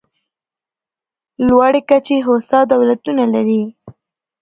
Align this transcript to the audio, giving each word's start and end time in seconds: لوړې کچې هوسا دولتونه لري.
لوړې 1.47 1.81
کچې 1.89 2.17
هوسا 2.27 2.59
دولتونه 2.73 3.23
لري. 3.33 3.63